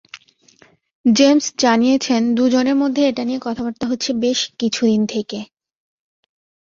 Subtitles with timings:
[1.05, 5.39] James জানিয়েছেন, দুজনের মধ্যে এটা নিয়ে কথাবার্তা হচ্ছে বেশ কিছুদিন থেকে।